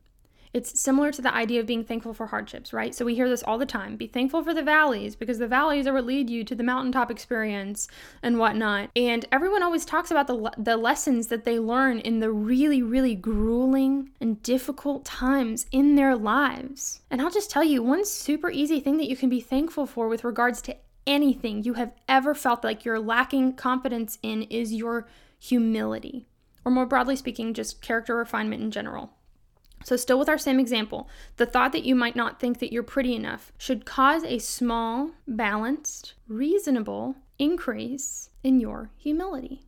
It's 0.52 0.81
similar 0.81 1.12
to 1.12 1.23
the 1.23 1.35
idea 1.35 1.61
of 1.61 1.67
being 1.67 1.85
thankful 1.85 2.14
for 2.14 2.26
hardships, 2.26 2.73
right? 2.73 2.95
So 2.95 3.05
we 3.05 3.14
hear 3.14 3.28
this 3.28 3.43
all 3.43 3.59
the 3.59 3.67
time 3.67 3.97
be 3.97 4.07
thankful 4.07 4.43
for 4.43 4.55
the 4.55 4.62
valleys 4.62 5.14
because 5.17 5.38
the 5.38 5.49
valleys 5.49 5.87
are 5.87 5.93
what 5.93 6.05
lead 6.05 6.31
you 6.31 6.45
to 6.45 6.55
the 6.55 6.62
mountaintop 6.62 7.11
experience 7.11 7.88
and 8.23 8.38
whatnot. 8.38 8.90
And 8.97 9.26
everyone 9.31 9.62
always 9.62 9.85
talks 9.85 10.11
about 10.11 10.26
the, 10.26 10.52
the 10.57 10.76
lessons 10.76 11.28
that 11.28 11.45
they 11.45 11.59
learn 11.59 11.99
in 11.99 12.21
the 12.21 12.31
really, 12.31 12.83
really 12.83 13.14
grueling 13.14 14.11
and 14.21 14.43
difficult 14.43 15.05
times 15.05 15.67
in 15.71 15.97
their 15.97 16.17
lives. 16.17 17.00
And 17.11 17.21
I'll 17.21 17.31
just 17.31 17.50
tell 17.50 17.64
you 17.64 17.83
one 17.83 18.05
super 18.05 18.50
easy 18.50 18.81
thing 18.81 18.97
that 18.99 19.09
you 19.09 19.17
can 19.17 19.28
be 19.28 19.40
thankful 19.40 19.87
for 19.87 20.09
with 20.09 20.25
regards 20.25 20.62
to 20.62 20.76
anything 21.07 21.62
you 21.62 21.75
have 21.75 21.93
ever 22.07 22.35
felt 22.35 22.62
like 22.62 22.85
you're 22.85 23.00
lacking 23.00 23.55
confidence 23.55 24.19
in 24.23 24.43
is 24.45 24.73
your 24.73 25.09
humility. 25.38 26.26
Or 26.64 26.71
more 26.71 26.87
broadly 26.87 27.17
speaking, 27.17 27.55
just 27.55 27.81
character 27.81 28.17
refinement 28.17 28.62
in 28.62 28.71
general. 28.71 29.12
So, 29.85 29.97
still 29.97 30.18
with 30.18 30.28
our 30.28 30.38
same 30.38 30.58
example, 30.58 31.08
the 31.37 31.47
thought 31.47 31.73
that 31.73 31.85
you 31.85 31.94
might 31.94 32.16
not 32.16 32.40
think 32.40 32.58
that 32.58 32.73
you're 32.73 32.82
pretty 32.82 33.14
enough 33.14 33.52
should 33.58 33.87
cause 33.87 34.25
a 34.25 34.38
small, 34.38 35.12
balanced, 35.26 36.14
reasonable 36.26 37.16
increase 37.38 38.30
in 38.42 38.61
your 38.61 38.90
humility. 38.97 39.62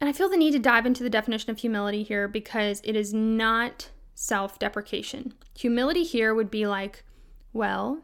And 0.00 0.08
I 0.08 0.12
feel 0.12 0.28
the 0.28 0.36
need 0.36 0.52
to 0.52 0.58
dive 0.58 0.86
into 0.86 1.02
the 1.02 1.10
definition 1.10 1.50
of 1.50 1.58
humility 1.58 2.02
here 2.02 2.28
because 2.28 2.80
it 2.84 2.96
is 2.96 3.12
not 3.12 3.90
self 4.14 4.58
deprecation. 4.58 5.34
Humility 5.56 6.04
here 6.04 6.34
would 6.34 6.50
be 6.50 6.66
like, 6.66 7.04
well, 7.52 8.02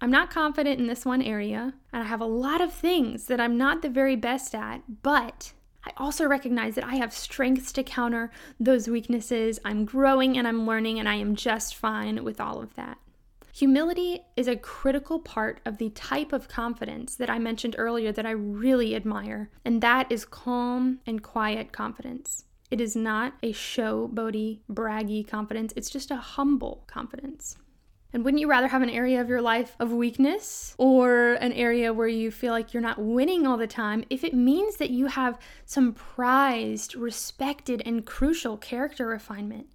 I'm 0.00 0.10
not 0.10 0.30
confident 0.30 0.80
in 0.80 0.88
this 0.88 1.04
one 1.04 1.22
area, 1.22 1.74
and 1.92 2.02
I 2.02 2.06
have 2.06 2.20
a 2.20 2.26
lot 2.26 2.60
of 2.60 2.72
things 2.72 3.26
that 3.26 3.40
I'm 3.40 3.56
not 3.56 3.82
the 3.82 3.88
very 3.88 4.16
best 4.16 4.52
at, 4.52 4.82
but 5.02 5.52
I 5.84 5.92
also 5.96 6.26
recognize 6.26 6.74
that 6.76 6.84
I 6.84 6.96
have 6.96 7.12
strengths 7.12 7.72
to 7.72 7.82
counter 7.82 8.30
those 8.60 8.88
weaknesses. 8.88 9.58
I'm 9.64 9.84
growing 9.84 10.38
and 10.38 10.46
I'm 10.46 10.66
learning, 10.66 10.98
and 10.98 11.08
I 11.08 11.16
am 11.16 11.34
just 11.34 11.74
fine 11.74 12.22
with 12.24 12.40
all 12.40 12.60
of 12.60 12.74
that. 12.76 12.98
Humility 13.54 14.20
is 14.34 14.48
a 14.48 14.56
critical 14.56 15.18
part 15.18 15.60
of 15.66 15.76
the 15.76 15.90
type 15.90 16.32
of 16.32 16.48
confidence 16.48 17.16
that 17.16 17.28
I 17.28 17.38
mentioned 17.38 17.76
earlier 17.76 18.10
that 18.10 18.24
I 18.24 18.30
really 18.30 18.96
admire, 18.96 19.50
and 19.64 19.82
that 19.82 20.10
is 20.10 20.24
calm 20.24 21.00
and 21.06 21.22
quiet 21.22 21.70
confidence. 21.70 22.44
It 22.70 22.80
is 22.80 22.96
not 22.96 23.34
a 23.42 23.52
showboaty, 23.52 24.60
braggy 24.70 25.28
confidence, 25.28 25.74
it's 25.76 25.90
just 25.90 26.10
a 26.10 26.16
humble 26.16 26.84
confidence. 26.86 27.58
And 28.12 28.24
wouldn't 28.24 28.40
you 28.40 28.48
rather 28.48 28.68
have 28.68 28.82
an 28.82 28.90
area 28.90 29.20
of 29.20 29.28
your 29.28 29.40
life 29.40 29.74
of 29.78 29.90
weakness 29.90 30.74
or 30.76 31.34
an 31.34 31.52
area 31.52 31.92
where 31.92 32.08
you 32.08 32.30
feel 32.30 32.52
like 32.52 32.74
you're 32.74 32.82
not 32.82 32.98
winning 32.98 33.46
all 33.46 33.56
the 33.56 33.66
time 33.66 34.04
if 34.10 34.22
it 34.22 34.34
means 34.34 34.76
that 34.76 34.90
you 34.90 35.06
have 35.06 35.38
some 35.64 35.94
prized, 35.94 36.94
respected, 36.94 37.82
and 37.86 38.04
crucial 38.04 38.56
character 38.58 39.06
refinement? 39.06 39.68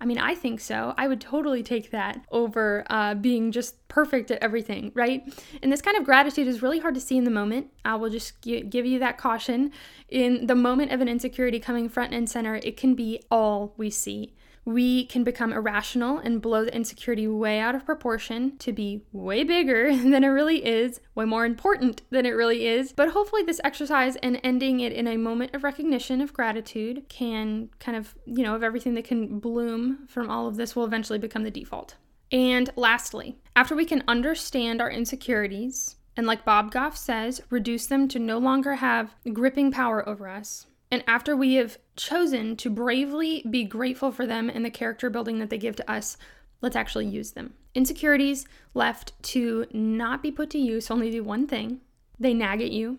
I 0.00 0.04
mean, 0.04 0.18
I 0.18 0.34
think 0.34 0.58
so. 0.58 0.94
I 0.96 1.06
would 1.06 1.20
totally 1.20 1.62
take 1.62 1.92
that 1.92 2.24
over 2.32 2.84
uh, 2.90 3.14
being 3.14 3.52
just 3.52 3.86
perfect 3.86 4.32
at 4.32 4.42
everything, 4.42 4.90
right? 4.94 5.22
And 5.62 5.70
this 5.70 5.80
kind 5.80 5.96
of 5.96 6.02
gratitude 6.02 6.48
is 6.48 6.60
really 6.60 6.80
hard 6.80 6.96
to 6.96 7.00
see 7.00 7.16
in 7.16 7.22
the 7.22 7.30
moment. 7.30 7.68
I 7.84 7.94
will 7.94 8.10
just 8.10 8.42
g- 8.42 8.62
give 8.62 8.84
you 8.84 8.98
that 8.98 9.16
caution. 9.16 9.70
In 10.08 10.48
the 10.48 10.56
moment 10.56 10.90
of 10.90 11.00
an 11.02 11.08
insecurity 11.08 11.60
coming 11.60 11.88
front 11.88 12.12
and 12.12 12.28
center, 12.28 12.56
it 12.56 12.76
can 12.76 12.96
be 12.96 13.22
all 13.30 13.74
we 13.76 13.90
see 13.90 14.34
we 14.64 15.06
can 15.06 15.24
become 15.24 15.52
irrational 15.52 16.18
and 16.18 16.40
blow 16.40 16.64
the 16.64 16.74
insecurity 16.74 17.26
way 17.26 17.58
out 17.58 17.74
of 17.74 17.84
proportion 17.84 18.56
to 18.58 18.72
be 18.72 19.04
way 19.12 19.42
bigger 19.42 19.96
than 19.96 20.24
it 20.24 20.28
really 20.28 20.64
is, 20.64 21.00
way 21.14 21.24
more 21.24 21.44
important 21.44 22.02
than 22.10 22.26
it 22.26 22.30
really 22.30 22.66
is. 22.66 22.92
But 22.92 23.10
hopefully, 23.10 23.42
this 23.42 23.60
exercise 23.64 24.16
and 24.16 24.40
ending 24.42 24.80
it 24.80 24.92
in 24.92 25.06
a 25.08 25.16
moment 25.16 25.54
of 25.54 25.64
recognition 25.64 26.20
of 26.20 26.32
gratitude 26.32 27.04
can 27.08 27.70
kind 27.80 27.96
of, 27.96 28.14
you 28.24 28.42
know, 28.42 28.54
of 28.54 28.62
everything 28.62 28.94
that 28.94 29.04
can 29.04 29.40
bloom 29.40 30.06
from 30.08 30.30
all 30.30 30.46
of 30.46 30.56
this 30.56 30.76
will 30.76 30.84
eventually 30.84 31.18
become 31.18 31.42
the 31.42 31.50
default. 31.50 31.96
And 32.30 32.70
lastly, 32.76 33.38
after 33.54 33.74
we 33.74 33.84
can 33.84 34.04
understand 34.08 34.80
our 34.80 34.90
insecurities, 34.90 35.96
and 36.16 36.26
like 36.26 36.44
Bob 36.44 36.70
Goff 36.70 36.96
says, 36.96 37.42
reduce 37.50 37.86
them 37.86 38.08
to 38.08 38.18
no 38.18 38.38
longer 38.38 38.76
have 38.76 39.14
gripping 39.32 39.70
power 39.70 40.06
over 40.08 40.28
us, 40.28 40.66
and 40.92 41.02
after 41.06 41.34
we 41.34 41.54
have 41.54 41.78
chosen 41.96 42.54
to 42.56 42.68
bravely 42.68 43.42
be 43.48 43.64
grateful 43.64 44.12
for 44.12 44.26
them 44.26 44.50
and 44.50 44.62
the 44.62 44.70
character 44.70 45.08
building 45.08 45.38
that 45.38 45.48
they 45.48 45.56
give 45.56 45.74
to 45.76 45.90
us, 45.90 46.18
let's 46.60 46.76
actually 46.76 47.06
use 47.06 47.30
them. 47.30 47.54
Insecurities 47.74 48.46
left 48.74 49.14
to 49.22 49.64
not 49.72 50.22
be 50.22 50.30
put 50.30 50.50
to 50.50 50.58
use 50.58 50.90
only 50.90 51.10
do 51.10 51.24
one 51.24 51.46
thing 51.46 51.80
they 52.20 52.34
nag 52.34 52.60
at 52.60 52.70
you, 52.70 52.98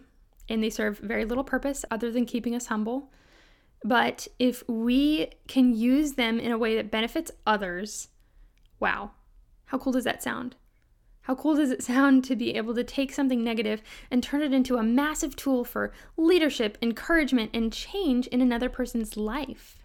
and 0.49 0.61
they 0.61 0.71
serve 0.71 0.97
very 0.97 1.23
little 1.23 1.43
purpose 1.43 1.85
other 1.91 2.11
than 2.11 2.25
keeping 2.25 2.55
us 2.55 2.65
humble. 2.65 3.11
But 3.85 4.27
if 4.39 4.67
we 4.67 5.29
can 5.47 5.75
use 5.75 6.13
them 6.13 6.39
in 6.39 6.51
a 6.51 6.57
way 6.57 6.75
that 6.75 6.89
benefits 6.89 7.31
others, 7.45 8.09
wow, 8.79 9.11
how 9.65 9.77
cool 9.77 9.93
does 9.93 10.03
that 10.03 10.23
sound? 10.23 10.55
How 11.23 11.35
cool 11.35 11.55
does 11.55 11.71
it 11.71 11.81
sound 11.81 12.25
to 12.25 12.35
be 12.35 12.55
able 12.55 12.75
to 12.75 12.83
take 12.83 13.13
something 13.13 13.43
negative 13.43 13.81
and 14.11 14.21
turn 14.21 14.41
it 14.41 14.53
into 14.53 14.75
a 14.75 14.83
massive 14.83 15.35
tool 15.35 15.63
for 15.63 15.93
leadership, 16.17 16.77
encouragement, 16.81 17.51
and 17.53 17.71
change 17.71 18.27
in 18.27 18.41
another 18.41 18.69
person's 18.69 19.15
life? 19.15 19.79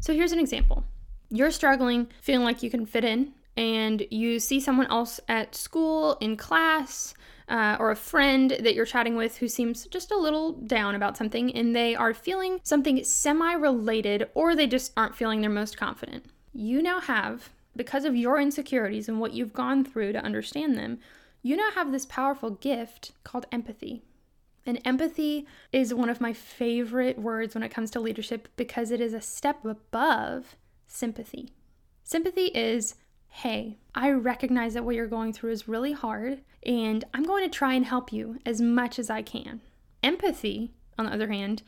So 0.00 0.14
here's 0.14 0.32
an 0.32 0.38
example 0.38 0.84
you're 1.28 1.50
struggling, 1.50 2.08
feeling 2.22 2.44
like 2.44 2.62
you 2.62 2.70
can 2.70 2.86
fit 2.86 3.04
in, 3.04 3.32
and 3.56 4.06
you 4.10 4.40
see 4.40 4.58
someone 4.58 4.86
else 4.86 5.20
at 5.28 5.54
school, 5.54 6.16
in 6.20 6.36
class, 6.36 7.14
uh, 7.48 7.76
or 7.78 7.90
a 7.90 7.96
friend 7.96 8.56
that 8.60 8.74
you're 8.74 8.86
chatting 8.86 9.16
with 9.16 9.36
who 9.36 9.48
seems 9.48 9.86
just 9.86 10.10
a 10.10 10.16
little 10.16 10.52
down 10.52 10.94
about 10.94 11.16
something, 11.16 11.54
and 11.54 11.76
they 11.76 11.94
are 11.94 12.14
feeling 12.14 12.58
something 12.62 13.04
semi 13.04 13.52
related, 13.52 14.28
or 14.34 14.56
they 14.56 14.66
just 14.66 14.92
aren't 14.96 15.14
feeling 15.14 15.42
their 15.42 15.50
most 15.50 15.76
confident. 15.76 16.24
You 16.54 16.82
now 16.82 17.00
have 17.00 17.50
because 17.80 18.04
of 18.04 18.14
your 18.14 18.38
insecurities 18.38 19.08
and 19.08 19.18
what 19.18 19.32
you've 19.32 19.54
gone 19.54 19.86
through 19.86 20.12
to 20.12 20.22
understand 20.22 20.76
them, 20.76 20.98
you 21.40 21.56
now 21.56 21.70
have 21.74 21.90
this 21.90 22.04
powerful 22.04 22.50
gift 22.50 23.12
called 23.24 23.46
empathy. 23.50 24.02
And 24.66 24.82
empathy 24.84 25.46
is 25.72 25.94
one 25.94 26.10
of 26.10 26.20
my 26.20 26.34
favorite 26.34 27.18
words 27.18 27.54
when 27.54 27.62
it 27.62 27.70
comes 27.70 27.90
to 27.92 27.98
leadership 28.00 28.48
because 28.58 28.90
it 28.90 29.00
is 29.00 29.14
a 29.14 29.20
step 29.22 29.64
above 29.64 30.56
sympathy. 30.86 31.54
Sympathy 32.04 32.48
is, 32.48 32.96
hey, 33.28 33.78
I 33.94 34.10
recognize 34.10 34.74
that 34.74 34.84
what 34.84 34.94
you're 34.94 35.06
going 35.06 35.32
through 35.32 35.52
is 35.52 35.66
really 35.66 35.92
hard, 35.92 36.42
and 36.66 37.02
I'm 37.14 37.22
going 37.22 37.44
to 37.44 37.58
try 37.58 37.72
and 37.72 37.86
help 37.86 38.12
you 38.12 38.40
as 38.44 38.60
much 38.60 38.98
as 38.98 39.08
I 39.08 39.22
can. 39.22 39.62
Empathy, 40.02 40.74
on 40.98 41.06
the 41.06 41.14
other 41.14 41.28
hand, 41.28 41.62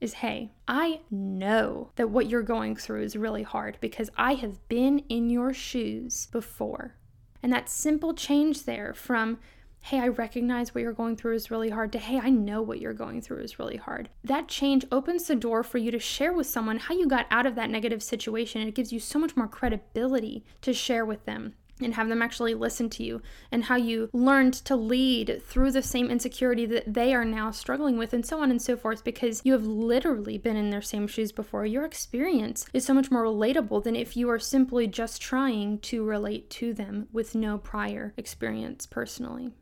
is 0.00 0.14
hey, 0.14 0.52
I 0.68 1.00
know 1.10 1.90
that 1.96 2.10
what 2.10 2.28
you're 2.28 2.42
going 2.42 2.76
through 2.76 3.02
is 3.02 3.16
really 3.16 3.42
hard 3.42 3.78
because 3.80 4.10
I 4.16 4.34
have 4.34 4.66
been 4.68 5.00
in 5.08 5.30
your 5.30 5.52
shoes 5.52 6.26
before. 6.32 6.96
And 7.42 7.52
that 7.52 7.68
simple 7.68 8.14
change 8.14 8.64
there 8.64 8.94
from, 8.94 9.38
hey, 9.80 10.00
I 10.00 10.08
recognize 10.08 10.74
what 10.74 10.80
you're 10.80 10.92
going 10.92 11.16
through 11.16 11.34
is 11.34 11.50
really 11.50 11.70
hard, 11.70 11.92
to 11.92 11.98
hey, 11.98 12.18
I 12.18 12.30
know 12.30 12.62
what 12.62 12.80
you're 12.80 12.94
going 12.94 13.20
through 13.20 13.42
is 13.42 13.58
really 13.58 13.76
hard. 13.76 14.08
That 14.24 14.48
change 14.48 14.86
opens 14.90 15.26
the 15.26 15.34
door 15.34 15.62
for 15.62 15.78
you 15.78 15.90
to 15.90 15.98
share 15.98 16.32
with 16.32 16.46
someone 16.46 16.78
how 16.78 16.94
you 16.94 17.06
got 17.06 17.26
out 17.30 17.44
of 17.44 17.54
that 17.56 17.70
negative 17.70 18.02
situation. 18.02 18.62
And 18.62 18.68
it 18.68 18.74
gives 18.74 18.92
you 18.92 19.00
so 19.00 19.18
much 19.18 19.36
more 19.36 19.48
credibility 19.48 20.44
to 20.62 20.72
share 20.72 21.04
with 21.04 21.26
them 21.26 21.54
and 21.80 21.94
have 21.94 22.08
them 22.08 22.22
actually 22.22 22.54
listen 22.54 22.88
to 22.88 23.02
you 23.02 23.20
and 23.50 23.64
how 23.64 23.76
you 23.76 24.08
learned 24.12 24.54
to 24.54 24.76
lead 24.76 25.42
through 25.44 25.70
the 25.72 25.82
same 25.82 26.10
insecurity 26.10 26.66
that 26.66 26.92
they 26.92 27.14
are 27.14 27.24
now 27.24 27.50
struggling 27.50 27.98
with 27.98 28.12
and 28.12 28.24
so 28.24 28.40
on 28.40 28.50
and 28.50 28.62
so 28.62 28.76
forth 28.76 29.02
because 29.04 29.42
you 29.44 29.52
have 29.52 29.66
literally 29.66 30.38
been 30.38 30.56
in 30.56 30.70
their 30.70 30.82
same 30.82 31.06
shoes 31.06 31.32
before. 31.32 31.66
Your 31.66 31.84
experience 31.84 32.66
is 32.72 32.84
so 32.84 32.94
much 32.94 33.10
more 33.10 33.24
relatable 33.24 33.82
than 33.82 33.96
if 33.96 34.16
you 34.16 34.30
are 34.30 34.38
simply 34.38 34.86
just 34.86 35.20
trying 35.20 35.78
to 35.80 36.04
relate 36.04 36.50
to 36.50 36.72
them 36.72 37.08
with 37.12 37.34
no 37.34 37.58
prior 37.58 38.14
experience 38.16 38.86
personally 38.86 39.52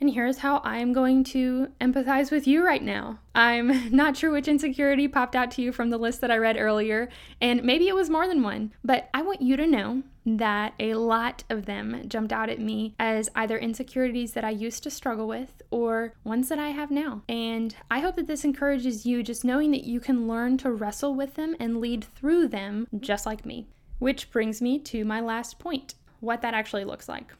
and 0.00 0.10
here's 0.10 0.38
how 0.38 0.58
I 0.58 0.78
am 0.78 0.92
going 0.92 1.24
to 1.24 1.68
empathize 1.80 2.30
with 2.30 2.46
you 2.46 2.64
right 2.64 2.82
now. 2.82 3.18
I'm 3.34 3.94
not 3.94 4.16
sure 4.16 4.30
which 4.30 4.48
insecurity 4.48 5.08
popped 5.08 5.36
out 5.36 5.50
to 5.52 5.62
you 5.62 5.72
from 5.72 5.90
the 5.90 5.98
list 5.98 6.20
that 6.22 6.30
I 6.30 6.38
read 6.38 6.56
earlier, 6.56 7.08
and 7.40 7.62
maybe 7.62 7.86
it 7.88 7.94
was 7.94 8.08
more 8.08 8.26
than 8.26 8.42
one, 8.42 8.72
but 8.82 9.10
I 9.12 9.22
want 9.22 9.42
you 9.42 9.56
to 9.56 9.66
know 9.66 10.02
that 10.24 10.74
a 10.78 10.94
lot 10.94 11.44
of 11.50 11.66
them 11.66 12.08
jumped 12.08 12.32
out 12.32 12.48
at 12.48 12.60
me 12.60 12.94
as 12.98 13.28
either 13.34 13.58
insecurities 13.58 14.32
that 14.32 14.44
I 14.44 14.50
used 14.50 14.82
to 14.84 14.90
struggle 14.90 15.26
with 15.26 15.62
or 15.70 16.14
ones 16.24 16.48
that 16.48 16.58
I 16.58 16.68
have 16.68 16.90
now. 16.90 17.22
And 17.28 17.74
I 17.90 18.00
hope 18.00 18.16
that 18.16 18.26
this 18.26 18.44
encourages 18.44 19.06
you 19.06 19.22
just 19.22 19.44
knowing 19.44 19.70
that 19.72 19.84
you 19.84 20.00
can 20.00 20.28
learn 20.28 20.58
to 20.58 20.70
wrestle 20.70 21.14
with 21.14 21.34
them 21.34 21.56
and 21.58 21.80
lead 21.80 22.04
through 22.04 22.48
them 22.48 22.86
just 22.98 23.26
like 23.26 23.46
me. 23.46 23.66
Which 23.98 24.30
brings 24.30 24.62
me 24.62 24.78
to 24.80 25.04
my 25.04 25.20
last 25.20 25.58
point 25.58 25.94
what 26.20 26.42
that 26.42 26.54
actually 26.54 26.84
looks 26.84 27.08
like. 27.08 27.34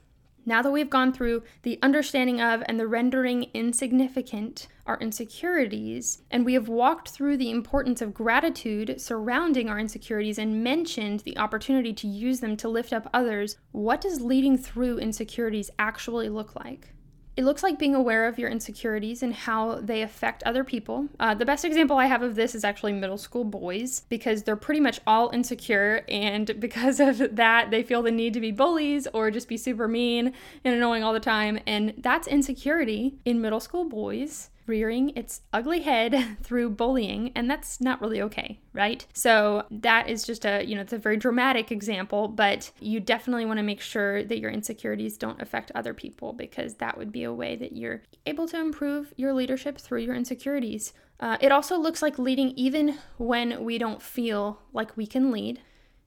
Now 0.47 0.63
that 0.63 0.71
we've 0.71 0.91
gone 0.91 1.13
through 1.13 1.43
the 1.63 1.79
understanding 1.83 2.41
of 2.41 2.63
and 2.67 2.81
the 2.81 2.87
rendering 2.87 3.47
insignificant 3.55 4.69
our 4.87 4.99
insecurities, 4.99 6.23
and 6.31 6.45
we 6.45 6.55
have 6.55 6.69
walked 6.69 7.11
through 7.11 7.37
the 7.37 7.51
importance 7.51 8.01
of 8.03 8.15
gratitude 8.15 9.01
surrounding 9.01 9.69
our 9.69 9.79
insecurities 9.79 10.39
and 10.39 10.65
mentioned 10.65 11.21
the 11.21 11.39
opportunity 11.39 11.93
to 11.93 12.09
use 12.09 12.41
them 12.41 12.57
to 12.57 12.69
lift 12.69 12.93
up 12.93 13.09
others, 13.13 13.57
what 13.73 14.01
does 14.01 14.21
leading 14.21 14.59
through 14.59 14.99
insecurities 14.99 15.71
actually 15.79 16.29
look 16.29 16.57
like? 16.57 16.95
It 17.41 17.45
looks 17.45 17.63
like 17.63 17.79
being 17.79 17.95
aware 17.95 18.27
of 18.27 18.39
your 18.39 18.51
insecurities 18.51 19.23
and 19.23 19.33
how 19.33 19.77
they 19.77 20.03
affect 20.03 20.43
other 20.43 20.63
people. 20.63 21.09
Uh, 21.19 21.33
the 21.33 21.47
best 21.47 21.65
example 21.65 21.97
I 21.97 22.05
have 22.05 22.21
of 22.21 22.35
this 22.35 22.55
is 22.55 22.65
actually 22.65 22.93
middle 22.93 23.17
school 23.17 23.45
boys 23.45 24.01
because 24.11 24.43
they're 24.43 24.57
pretty 24.57 24.81
much 24.81 25.01
all 25.07 25.31
insecure, 25.31 26.05
and 26.07 26.55
because 26.61 27.01
of 27.01 27.37
that, 27.37 27.71
they 27.71 27.83
feel 27.83 28.03
the 28.03 28.11
need 28.11 28.35
to 28.35 28.41
be 28.41 28.51
bullies 28.51 29.07
or 29.15 29.31
just 29.31 29.49
be 29.49 29.57
super 29.57 29.89
mean 29.89 30.35
and 30.67 30.75
annoying 30.75 31.03
all 31.03 31.15
the 31.15 31.19
time. 31.19 31.59
And 31.67 31.95
that's 31.97 32.29
insecurity 32.29 33.15
in 33.25 33.41
middle 33.41 33.61
school 33.61 33.87
boys 33.87 34.51
rearing 34.67 35.11
its 35.17 35.43
ugly 35.53 35.81
head 35.81 36.39
through 36.43 36.71
bullying, 36.71 37.33
and 37.35 37.51
that's 37.51 37.81
not 37.81 38.01
really 38.01 38.23
okay, 38.23 38.61
right? 38.73 39.07
So 39.13 39.65
that 39.71 40.09
is 40.09 40.25
just 40.25 40.45
a, 40.45 40.65
you 40.65 40.75
know, 40.75 40.83
it's 40.83 40.93
a 40.93 40.99
very 40.99 41.17
dramatic 41.17 41.73
example, 41.73 42.29
but 42.29 42.71
you 42.81 43.01
definitely 43.01 43.45
want 43.45 43.59
to 43.59 43.63
make 43.63 43.81
sure 43.81 44.23
that 44.25 44.39
your 44.39 44.51
insecurities 44.51 45.17
don't 45.17 45.41
affect 45.41 45.73
other 45.75 45.95
people 45.95 46.33
because 46.33 46.75
that 46.75 46.97
would 46.97 47.13
be 47.13 47.25
a 47.25 47.33
way 47.33 47.57
that 47.57 47.77
you're 47.77 48.03
able 48.27 48.47
to 48.49 48.61
improve 48.61 49.13
your 49.17 49.33
leadership 49.33 49.79
through 49.79 50.01
your 50.01 50.15
insecurities. 50.15 50.93
Uh, 51.19 51.37
it 51.41 51.53
also 51.53 51.79
looks 51.79 52.03
like 52.03 52.19
leading 52.19 52.51
even 52.51 52.99
when 53.19 53.63
we 53.65 53.79
don't 53.79 54.03
feel 54.03 54.61
like 54.73 54.97
we 54.97 55.07
can 55.07 55.31
lead. 55.31 55.61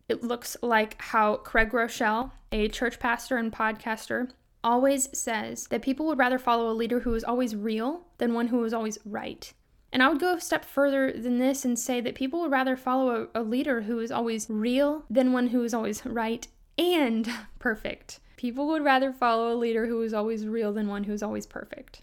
It 0.10 0.24
looks 0.24 0.58
like 0.62 1.02
how 1.02 1.38
Craig 1.38 1.72
Groeschel 1.72 2.32
a 2.54 2.68
church 2.70 3.00
pastor 3.00 3.36
and 3.38 3.52
podcaster, 3.52 4.30
always 4.64 5.10
says 5.18 5.68
that 5.68 5.82
people 5.82 6.06
would 6.06 6.18
rather 6.18 6.40
follow 6.40 6.70
a 6.70 6.74
leader 6.74 7.02
who 7.02 7.14
is 7.14 7.24
always 7.24 7.56
real 7.56 8.06
than 8.18 8.34
one 8.34 8.48
who 8.48 8.64
is 8.64 8.74
always 8.74 8.98
right. 9.06 9.54
And 9.92 10.02
I 10.02 10.10
would 10.10 10.20
go 10.20 10.34
a 10.34 10.42
step 10.42 10.66
further 10.66 11.12
than 11.12 11.38
this 11.38 11.66
and 11.66 11.78
say 11.78 12.02
that 12.02 12.16
people 12.16 12.42
would 12.42 12.52
rather 12.52 12.76
follow 12.76 13.30
a, 13.34 13.42
a 13.42 13.44
leader 13.44 13.82
who 13.82 14.00
is 14.00 14.12
always 14.12 14.50
real 14.50 15.06
than 15.10 15.34
one 15.34 15.48
who 15.48 15.64
is 15.64 15.74
always 15.74 16.06
right 16.06 16.48
and 16.78 17.30
perfect. 17.60 18.20
People 18.38 18.68
would 18.68 18.84
rather 18.84 19.14
follow 19.14 19.54
a 19.54 19.56
leader 19.56 19.86
who 19.86 20.02
is 20.02 20.14
always 20.14 20.48
real 20.48 20.74
than 20.74 20.88
one 20.88 21.04
who 21.04 21.14
is 21.14 21.24
always 21.24 21.46
perfect. 21.46 22.02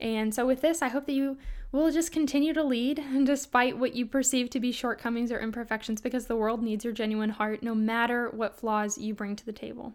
And 0.00 0.32
so, 0.32 0.46
with 0.46 0.60
this, 0.60 0.82
I 0.82 0.88
hope 0.88 1.06
that 1.06 1.12
you 1.12 1.38
will 1.72 1.90
just 1.90 2.12
continue 2.12 2.52
to 2.52 2.62
lead 2.62 3.02
despite 3.24 3.78
what 3.78 3.94
you 3.94 4.06
perceive 4.06 4.50
to 4.50 4.60
be 4.60 4.70
shortcomings 4.70 5.32
or 5.32 5.40
imperfections 5.40 6.00
because 6.00 6.26
the 6.26 6.36
world 6.36 6.62
needs 6.62 6.84
your 6.84 6.92
genuine 6.92 7.30
heart 7.30 7.62
no 7.62 7.74
matter 7.74 8.30
what 8.30 8.56
flaws 8.56 8.98
you 8.98 9.14
bring 9.14 9.34
to 9.36 9.46
the 9.46 9.52
table. 9.52 9.94